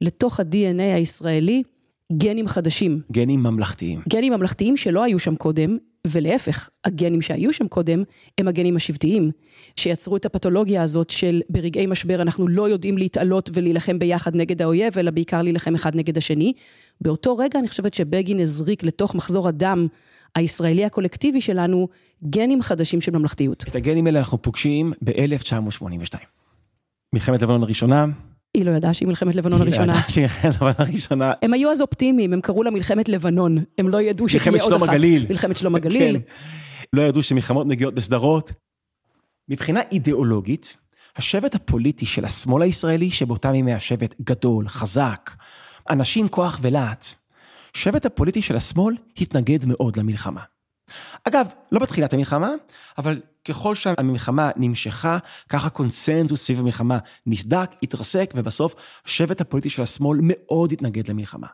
[0.00, 1.62] לתוך ה-DNA הישראלי
[2.12, 3.00] גנים חדשים.
[3.12, 4.00] גנים ממלכתיים.
[4.08, 8.02] גנים ממלכתיים שלא היו שם קודם, ולהפך, הגנים שהיו שם קודם,
[8.38, 9.30] הם הגנים השבטיים,
[9.76, 14.98] שיצרו את הפתולוגיה הזאת של ברגעי משבר אנחנו לא יודעים להתעלות ולהילחם ביחד נגד האויב,
[14.98, 16.52] אלא בעיקר להילחם אחד נגד השני.
[17.00, 19.86] באותו רגע אני חושבת שבגין הזריק לתוך מחזור הדם
[20.34, 21.88] הישראלי הקולקטיבי שלנו,
[22.24, 23.64] גנים חדשים של ממלכתיות.
[23.68, 26.14] את הגנים האלה אנחנו פוגשים ב-1982.
[27.12, 28.06] מלחמת לבנון הראשונה.
[28.54, 29.92] היא לא ידעה שהיא מלחמת לבנון הראשונה.
[29.92, 31.32] היא ידעה שהיא מלחמת לבנון הראשונה.
[31.42, 34.70] הם היו אז אופטימיים, הם קראו לה מלחמת לבנון, הם לא ידעו שתהיה מלחמת עוד
[34.70, 34.92] שלום אחת.
[34.92, 35.26] הגליל.
[35.28, 36.16] מלחמת שלום הגליל.
[36.18, 36.22] כן.
[36.92, 38.52] לא ידעו שמלחמות מגיעות בסדרות.
[39.48, 40.76] מבחינה אידיאולוגית,
[41.16, 45.30] השבט הפוליטי של השמאל הישראלי, שבאותם ימי השבט גדול, חזק,
[45.90, 47.04] אנשים כוח ולהט,
[47.74, 50.40] שבט הפוליטי של השמאל התנגד מאוד למלחמה.
[51.24, 52.50] אגב, לא בתחילת המלחמה,
[52.98, 60.18] אבל ככל שהמלחמה נמשכה, ככה קונסנזוס סביב המלחמה נסדק, התרסק, ובסוף השבט הפוליטי של השמאל
[60.22, 61.46] מאוד התנגד למלחמה.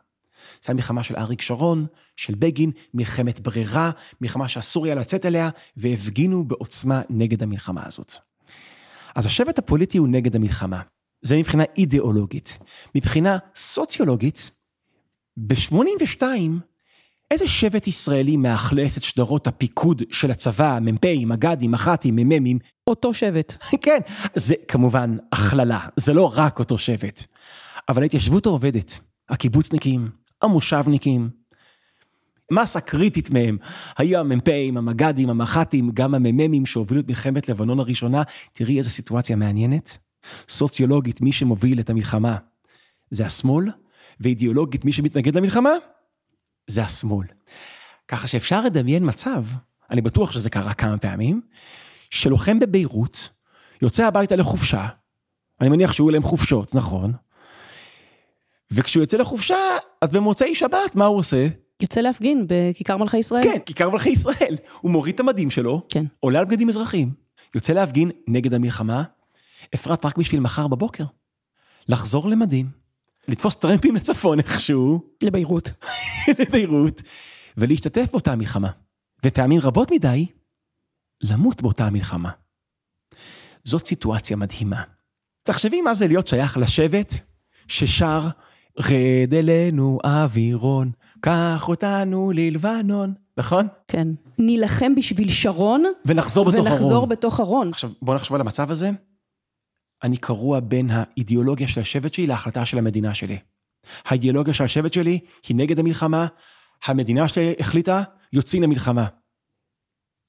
[0.61, 5.49] זה היה מלחמה של אריק שרון, של בגין, מלחמת ברירה, מלחמה שאסור היה לצאת אליה,
[5.77, 8.13] והפגינו בעוצמה נגד המלחמה הזאת.
[9.15, 10.81] אז השבט הפוליטי הוא נגד המלחמה.
[11.21, 12.57] זה מבחינה אידיאולוגית.
[12.95, 14.51] מבחינה סוציולוגית,
[15.37, 16.23] ב-82,
[17.31, 22.59] איזה שבט ישראלי מאכלס את שדרות הפיקוד של הצבא, מ"פים, מג"דים, מח"טים, מ"מים?
[22.87, 23.57] אותו שבט.
[23.85, 23.99] כן,
[24.35, 27.23] זה כמובן הכללה, זה לא רק אותו שבט.
[27.89, 30.09] אבל ההתיישבות העובדת, הקיבוצניקים,
[30.41, 31.29] המושבניקים,
[32.51, 33.57] מסה קריטית מהם,
[33.97, 38.23] היו המ"פים, המג"דים, המח"טים, גם המ"מים שהובילו את מלחמת לבנון הראשונה.
[38.53, 39.97] תראי איזה סיטואציה מעניינת.
[40.49, 42.37] סוציולוגית, מי שמוביל את המלחמה
[43.11, 43.65] זה השמאל,
[44.19, 45.71] ואידיאולוגית, מי שמתנגד למלחמה
[46.67, 47.27] זה השמאל.
[48.07, 49.43] ככה שאפשר לדמיין מצב,
[49.89, 51.41] אני בטוח שזה קרה כמה פעמים,
[52.09, 53.29] שלוחם בביירות
[53.81, 54.87] יוצא הביתה לחופשה,
[55.61, 57.13] אני מניח שהיו להם חופשות, נכון?
[58.71, 59.57] וכשהוא יוצא לחופשה,
[60.01, 61.47] אז במוצאי שבת, מה הוא עושה?
[61.81, 63.43] יוצא להפגין בכיכר מלכי ישראל.
[63.43, 64.55] כן, כיכר מלכי ישראל.
[64.81, 66.05] הוא מוריד את המדים שלו, כן.
[66.19, 67.13] עולה על בגדים אזרחיים,
[67.55, 69.03] יוצא להפגין נגד המלחמה,
[69.75, 71.03] אפרת רק בשביל מחר בבוקר.
[71.87, 72.69] לחזור למדים,
[73.27, 75.71] לתפוס טרמפים לצפון איכשהו, לביירות.
[76.39, 77.01] לביירות,
[77.57, 78.69] ולהשתתף באותה מלחמה.
[79.25, 80.25] ופעמים רבות מדי,
[81.21, 82.29] למות באותה מלחמה.
[83.63, 84.83] זאת סיטואציה מדהימה.
[85.43, 87.13] תחשבי מה זה להיות שייך לשבט
[87.67, 88.27] ששר
[88.79, 93.67] רד אלינו אווירון, קח אותנו ללבנון, נכון?
[93.87, 94.07] כן.
[94.39, 96.71] נילחם בשביל שרון, ונחזור בתוך ארון.
[96.71, 97.69] ונחזור בתוך ארון.
[97.69, 98.91] עכשיו בוא נחשוב על המצב הזה.
[100.03, 103.37] אני קרוע בין האידיאולוגיה של השבט שלי להחלטה של המדינה שלי.
[104.05, 106.27] האידיאולוגיה של השבט שלי היא נגד המלחמה,
[106.85, 109.07] המדינה שלי החליטה, יוצאים למלחמה.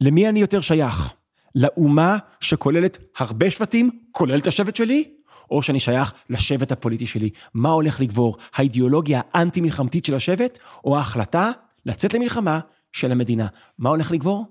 [0.01, 1.15] למי אני יותר שייך?
[1.55, 5.15] לאומה שכוללת הרבה שבטים, כולל את השבט שלי,
[5.51, 7.31] או שאני שייך לשבט הפוליטי שלי?
[7.55, 8.37] מה הולך לגבור?
[8.55, 11.51] האידיאולוגיה האנטי-מלחמתית של השבט, או ההחלטה
[11.87, 12.61] לצאת למלחמה
[12.93, 13.47] של המדינה?
[13.79, 14.47] מה הולך לגבור?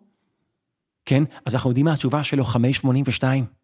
[1.05, 3.61] כן, אז אנחנו יודעים מה התשובה של לוחמי 82.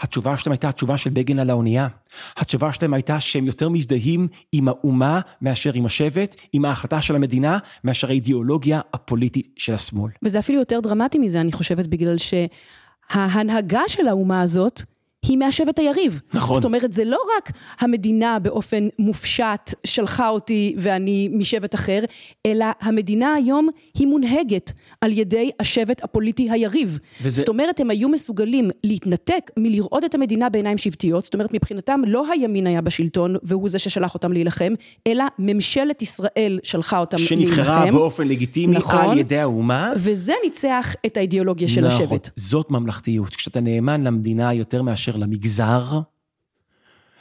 [0.00, 1.88] התשובה שלהם הייתה התשובה של בגין על האונייה.
[2.36, 7.58] התשובה שלהם הייתה שהם יותר מזדהים עם האומה מאשר עם השבט, עם ההחלטה של המדינה,
[7.84, 10.12] מאשר האידיאולוגיה הפוליטית של השמאל.
[10.22, 14.82] וזה אפילו יותר דרמטי מזה, אני חושבת, בגלל שההנהגה של האומה הזאת,
[15.28, 16.20] היא מהשבט היריב.
[16.34, 16.54] נכון.
[16.56, 22.00] זאת אומרת, זה לא רק המדינה באופן מופשט שלחה אותי ואני משבט אחר,
[22.46, 26.98] אלא המדינה היום היא מונהגת על ידי השבט הפוליטי היריב.
[27.22, 32.00] וזה- זאת אומרת, הם היו מסוגלים להתנתק מלראות את המדינה בעיניים שבטיות, זאת אומרת, מבחינתם
[32.06, 34.72] לא הימין היה בשלטון והוא זה ששלח אותם להילחם,
[35.06, 37.54] אלא ממשלת ישראל שלחה אותם להילחם.
[37.56, 38.96] שנבחרה באופן לגיטימי נכון.
[38.96, 39.92] על ידי האומה.
[39.96, 42.30] וזה ניצח את האידיאולוגיה של נכון, השבט.
[42.36, 43.34] זאת ממלכתיות.
[43.34, 46.00] כשאתה נאמן למדינה יותר מאשר למגזר,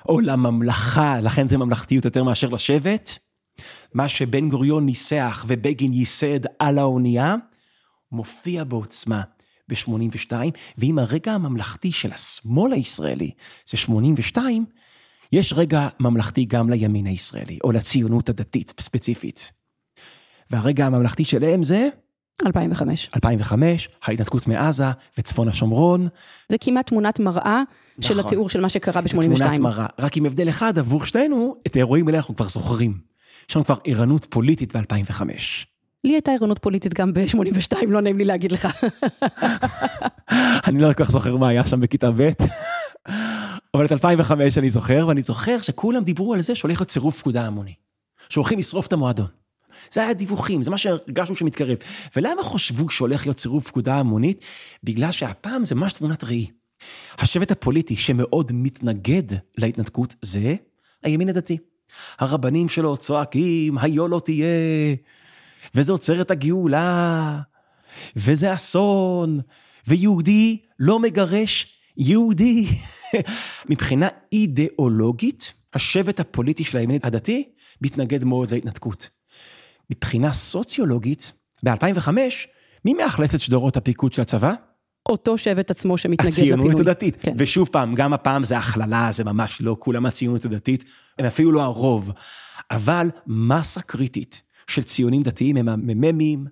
[0.10, 3.12] או לממלכה, לכן זה ממלכתיות יותר מאשר לשבט,
[3.94, 7.36] מה שבן גוריון ניסח ובגין ייסד על האונייה,
[8.12, 9.22] מופיע בעוצמה
[9.70, 10.32] ב-82,
[10.78, 13.32] ואם הרגע הממלכתי של השמאל הישראלי
[13.70, 14.66] זה 82,
[15.32, 19.52] יש רגע ממלכתי גם לימין הישראלי, או לציונות הדתית ספציפית.
[20.50, 21.90] והרגע הממלכתי שלהם זה
[22.46, 23.10] 2005.
[23.16, 26.08] 2005, ההתנתקות מעזה וצפון השומרון.
[26.50, 27.64] זה כמעט תמונת מראה
[28.00, 28.26] של נכון.
[28.26, 29.12] התיאור של מה שקרה ב-82.
[29.12, 32.98] תמונת מראה, רק עם הבדל אחד עבור שנינו, את האירועים האלה אנחנו כבר זוכרים.
[33.50, 35.22] יש לנו כבר ערנות פוליטית ב-2005.
[36.04, 38.68] לי הייתה ערנות פוליטית גם ב-82, לא נעים לי להגיד לך.
[40.68, 42.30] אני לא כל כך זוכר מה היה שם בכיתה ב',
[43.74, 47.46] אבל את 2005 אני זוכר, ואני זוכר שכולם דיברו על זה שהולך להיות צירוף פקודה
[47.46, 47.74] המוני.
[48.30, 49.43] שהולכים לשרוף את המועדון.
[49.92, 51.78] זה היה דיווחים, זה מה שהרגשנו שמתקרב.
[52.16, 54.46] ולמה חשבו שהולך להיות צירוף פקודה המונית?
[54.84, 56.48] בגלל שהפעם זה ממש תמונת ראי.
[57.18, 59.24] השבט הפוליטי שמאוד מתנגד
[59.58, 60.56] להתנתקות זה
[61.04, 61.58] הימין הדתי.
[62.20, 64.46] הרבנים שלו צועקים, היו לא תהיה,
[65.76, 67.40] וזה עוצר את הגאולה,
[68.16, 69.40] וזה אסון,
[69.88, 71.68] ויהודי לא מגרש
[71.98, 72.68] יהודי.
[73.70, 77.50] מבחינה אידיאולוגית, השבט הפוליטי של הימין הדתי
[77.82, 79.10] מתנגד מאוד להתנתקות.
[79.90, 81.32] מבחינה סוציולוגית,
[81.66, 82.10] ב-2005,
[82.86, 84.54] מי מאכלס את שדרות הפיקוד של הצבא?
[85.10, 86.54] אותו שבט עצמו שמתנגד לפינוי.
[86.54, 87.18] הציונות הדתית.
[87.22, 87.34] כן.
[87.38, 90.86] ושוב פעם, גם הפעם זה הכללה, זה ממש לא כולם הציונות הדתית,
[91.20, 92.12] הם אפילו לא הרוב.
[92.72, 96.48] אבל מסה קריטית של ציונים דתיים הם המ"מים,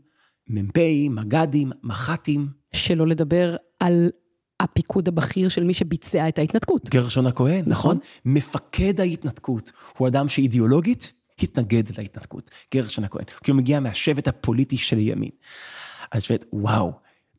[0.50, 2.48] מ"פים, מג"דים, מח"טים.
[2.74, 4.10] שלא לדבר על
[4.60, 6.90] הפיקוד הבכיר של מי שביצע את ההתנתקות.
[6.90, 7.98] גרשון הכהן, נכון?
[8.26, 11.14] מפקד ההתנתקות הוא אדם שאידיאולוגית
[11.44, 15.32] התנגד להתנתקות, גרשון הכהן, כי הוא מגיע מהשבט הפוליטי של הימין.
[16.12, 16.92] אז שבט, וואו,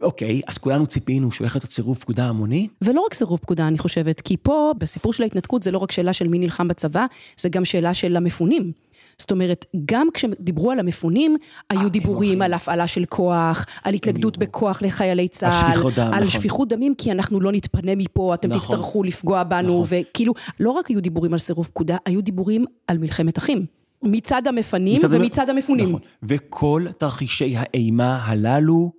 [0.03, 2.69] אוקיי, אז כולנו ציפינו שהוא הולך להיות סירוב פקודה המוני?
[2.83, 6.13] ולא רק סירוב פקודה, אני חושבת, כי פה, בסיפור של ההתנתקות, זה לא רק שאלה
[6.13, 8.73] של מי נלחם בצבא, זה גם שאלה של המפונים.
[9.19, 11.37] זאת אומרת, גם כשדיברו על המפונים,
[11.71, 16.25] היו אה, דיבורים על הפעלה של כוח, על התנגדות בכוח לחיילי צה"ל, שפיכות דם, על
[16.25, 16.41] נכון.
[16.41, 18.61] שפיכות דמים, כי אנחנו לא נתפנה מפה, אתם נכון.
[18.61, 23.39] תצטרכו לפגוע בנו, וכאילו, לא רק היו דיבורים על סירוב פקודה, היו דיבורים על מלחמת
[23.39, 23.67] אחים.
[24.03, 25.89] מצד המפנים מצד המ- ומצד המפונים.
[25.89, 26.01] נכון.
[26.23, 28.93] וכל תרחישי האימה הללו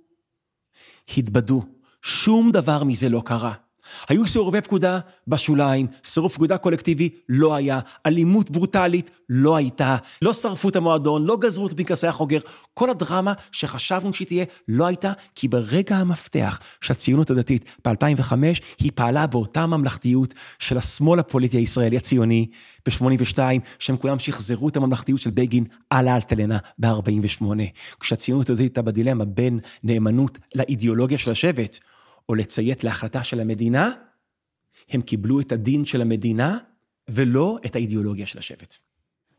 [1.18, 1.62] התבדו.
[2.02, 3.52] שום דבר מזה לא קרה.
[4.08, 10.68] היו סירובי פקודה בשוליים, סירוב פקודה קולקטיבי לא היה, אלימות ברוטלית לא הייתה, לא שרפו
[10.68, 12.38] את המועדון, לא גזרו את פנקסי החוגר,
[12.74, 18.32] כל הדרמה שחשבנו שהיא תהיה לא הייתה, כי ברגע המפתח שהציונות הדתית ב-2005,
[18.78, 22.46] היא פעלה באותה ממלכתיות של השמאל הפוליטי הישראלי הציוני
[22.88, 23.38] ב-82,
[23.78, 27.44] שהם כולם שחזרו את הממלכתיות של בגין על האלטלנה ב-48.
[28.00, 31.78] כשהציונות הדתית הייתה בדילמה בין נאמנות לאידיאולוגיה של השבט,
[32.28, 33.92] או לציית להחלטה של המדינה,
[34.88, 36.58] הם קיבלו את הדין של המדינה
[37.08, 38.76] ולא את האידיאולוגיה של השבט.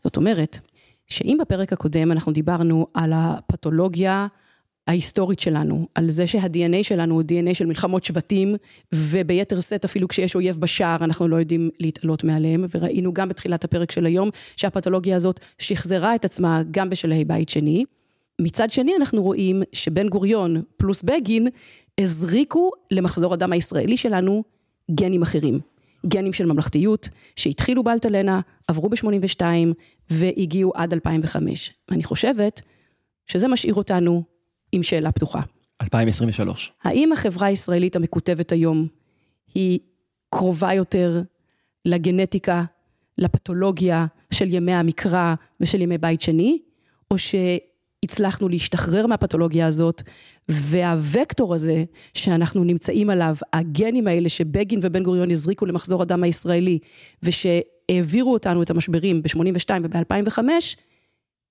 [0.04, 0.60] זאת אומרת,
[1.08, 4.28] שאם בפרק הקודם אנחנו דיברנו על הפתולוגיה
[4.88, 8.56] ההיסטורית שלנו, על זה שה-DNA שלנו הוא DNA של מלחמות שבטים,
[8.94, 13.92] וביתר שאת אפילו כשיש אויב בשער אנחנו לא יודעים להתעלות מעליהם, וראינו גם בתחילת הפרק
[13.92, 17.86] של היום שהפתולוגיה הזאת שחזרה את עצמה גם בשלהי בית שני.
[18.42, 21.48] מצד שני אנחנו רואים שבן גוריון פלוס בגין
[22.02, 24.44] הזריקו למחזור הדם הישראלי שלנו
[24.92, 25.60] גנים אחרים.
[26.08, 29.42] גנים של ממלכתיות, שהתחילו באלטלנה, עברו ב-82
[30.10, 31.74] והגיעו עד 2005.
[31.92, 32.62] אני חושבת
[33.28, 34.24] שזה משאיר אותנו
[34.72, 35.42] עם שאלה פתוחה.
[35.82, 36.72] 2023.
[36.84, 38.88] האם החברה הישראלית המקוטבת היום
[39.56, 39.80] היא
[40.30, 41.22] קרובה יותר
[41.86, 42.64] לגנטיקה,
[43.18, 46.60] לפתולוגיה של ימי המקרא ושל ימי בית שני,
[47.12, 50.02] או שהצלחנו להשתחרר מהפתולוגיה הזאת,
[50.50, 56.80] והווקטור הזה שאנחנו נמצאים עליו, הגנים האלה שבגין ובן גוריון הזריקו למחזור הדם הישראלי,
[57.24, 60.40] ושהעבירו אותנו את המשברים ב-82 וב-2005,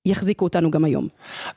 [0.07, 1.09] יחזיקו אותנו גם היום.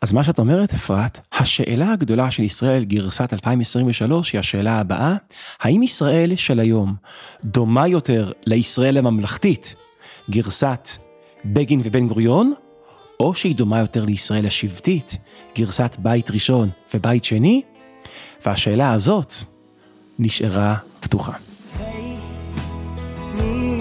[0.01, 5.15] אז מה שאת אומרת, אפרת, השאלה הגדולה של ישראל גרסת 2023 היא השאלה הבאה,
[5.59, 6.95] האם ישראל של היום
[7.43, 9.75] דומה יותר לישראל הממלכתית,
[10.29, 10.89] גרסת
[11.45, 12.53] בגין ובן גוריון,
[13.19, 15.17] או שהיא דומה יותר לישראל השבטית,
[15.55, 17.61] גרסת בית ראשון ובית שני?
[18.45, 19.33] והשאלה הזאת
[20.19, 21.33] נשארה פתוחה.
[23.35, 23.77] מי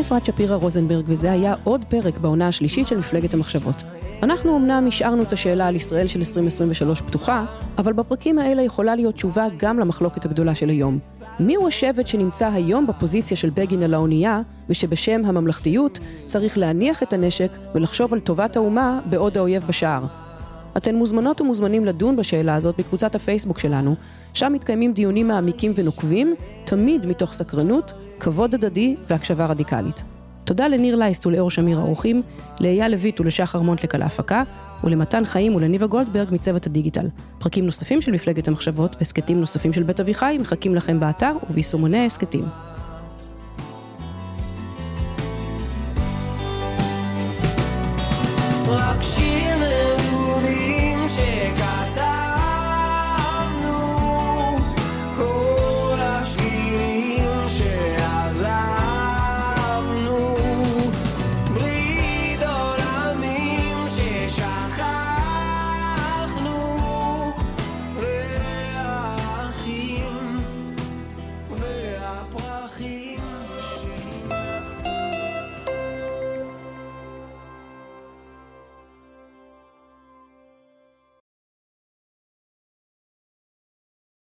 [0.00, 3.82] אני אפרת שפירא רוזנברג, וזה היה עוד פרק בעונה השלישית של מפלגת המחשבות.
[4.22, 7.44] אנחנו אמנם השארנו את השאלה על ישראל של 2023 פתוחה,
[7.78, 10.98] אבל בפרקים האלה יכולה להיות תשובה גם למחלוקת הגדולה של היום.
[11.40, 17.50] מיהו השבט שנמצא היום בפוזיציה של בגין על האונייה, ושבשם הממלכתיות צריך להניח את הנשק
[17.74, 20.29] ולחשוב על טובת האומה בעוד האויב בשער?
[20.76, 23.94] אתן מוזמנות ומוזמנים לדון בשאלה הזאת בקבוצת הפייסבוק שלנו,
[24.34, 30.04] שם מתקיימים דיונים מעמיקים ונוקבים, תמיד מתוך סקרנות, כבוד הדדי והקשבה רדיקלית.
[30.44, 32.22] תודה לניר לייסט ולאור שמיר האורחים,
[32.60, 34.42] לאייל לויט ולשחר מונטלק על ההפקה,
[34.84, 37.06] ולמתן חיים ולניבה גולדברג מצוות הדיגיטל.
[37.38, 42.44] פרקים נוספים של מפלגת המחשבות והסכתים נוספים של בית אביחי מחכים לכם באתר וביישומוני ההסכתים.